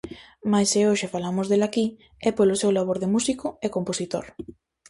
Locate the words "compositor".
3.75-4.25